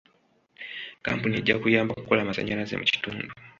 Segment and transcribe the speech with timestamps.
[1.03, 3.25] Kampuni ejja kuyamba kukola amasannyalaze mu kitundu.